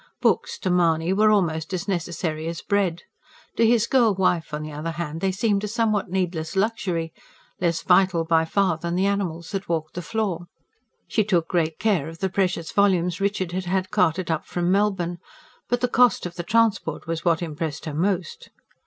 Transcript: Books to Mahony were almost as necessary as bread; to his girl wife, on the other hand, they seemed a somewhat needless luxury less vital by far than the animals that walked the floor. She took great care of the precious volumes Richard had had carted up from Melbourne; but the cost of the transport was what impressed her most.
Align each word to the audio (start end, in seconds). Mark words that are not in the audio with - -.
Books 0.19 0.57
to 0.57 0.71
Mahony 0.71 1.13
were 1.13 1.29
almost 1.29 1.75
as 1.75 1.87
necessary 1.87 2.47
as 2.47 2.63
bread; 2.63 3.03
to 3.55 3.63
his 3.63 3.85
girl 3.85 4.15
wife, 4.15 4.51
on 4.51 4.63
the 4.63 4.71
other 4.71 4.89
hand, 4.89 5.21
they 5.21 5.31
seemed 5.31 5.63
a 5.63 5.67
somewhat 5.67 6.09
needless 6.09 6.55
luxury 6.55 7.13
less 7.59 7.83
vital 7.83 8.23
by 8.25 8.43
far 8.43 8.79
than 8.79 8.95
the 8.95 9.05
animals 9.05 9.51
that 9.51 9.69
walked 9.69 9.93
the 9.93 10.01
floor. 10.01 10.47
She 11.07 11.23
took 11.23 11.47
great 11.47 11.77
care 11.77 12.09
of 12.09 12.17
the 12.17 12.29
precious 12.29 12.71
volumes 12.71 13.21
Richard 13.21 13.51
had 13.51 13.65
had 13.65 13.91
carted 13.91 14.31
up 14.31 14.47
from 14.47 14.71
Melbourne; 14.71 15.19
but 15.69 15.81
the 15.81 15.87
cost 15.87 16.25
of 16.25 16.33
the 16.33 16.41
transport 16.41 17.05
was 17.05 17.23
what 17.23 17.43
impressed 17.43 17.85
her 17.85 17.93
most. 17.93 18.49